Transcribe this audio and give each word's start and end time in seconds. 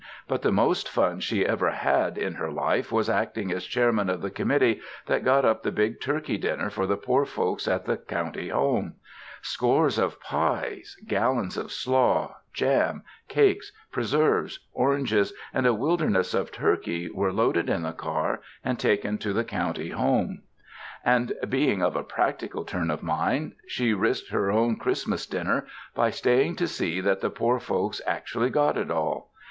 But 0.27 0.41
the 0.41 0.51
most 0.51 0.89
fun 0.89 1.19
she 1.19 1.45
ever 1.45 1.69
had 1.69 2.17
in 2.17 2.33
her 2.33 2.51
life 2.51 2.91
was 2.91 3.07
acting 3.07 3.51
as 3.51 3.65
chairman 3.67 4.09
of 4.09 4.23
the 4.23 4.31
committee 4.31 4.81
that 5.05 5.23
got 5.23 5.45
up 5.45 5.61
the 5.61 5.71
big 5.71 6.01
turkey 6.01 6.39
dinner 6.39 6.71
for 6.71 6.87
the 6.87 6.97
poor 6.97 7.23
folks 7.23 7.67
at 7.67 7.85
the 7.85 7.97
county 7.97 8.49
home; 8.49 8.95
scores 9.43 9.99
of 9.99 10.19
pies, 10.19 10.97
gallons 11.05 11.55
of 11.55 11.71
slaw; 11.71 12.37
jam, 12.51 13.03
cakes, 13.27 13.71
preserves, 13.91 14.61
oranges 14.73 15.33
and 15.53 15.67
a 15.67 15.73
wilderness 15.75 16.33
of 16.33 16.51
turkey 16.51 17.07
were 17.11 17.31
loaded 17.31 17.69
in 17.69 17.83
the 17.83 17.93
car 17.93 18.41
and 18.65 18.79
taken 18.79 19.19
to 19.19 19.33
the 19.33 19.43
county 19.43 19.91
home. 19.91 20.41
And, 21.05 21.33
being 21.47 21.83
of 21.83 21.95
a 21.95 22.01
practical 22.01 22.65
turn 22.65 22.89
of 22.89 23.03
mind, 23.03 23.53
she 23.67 23.93
risked 23.93 24.31
her 24.31 24.51
own 24.51 24.77
Christmas 24.77 25.27
dinner 25.27 25.67
by 25.93 26.09
staying 26.09 26.55
to 26.55 26.67
see 26.67 27.01
that 27.01 27.21
the 27.21 27.29
poor 27.29 27.59
folks 27.59 28.01
actually 28.07 28.49
got 28.49 28.79
it 28.79 28.89
all. 28.89 29.29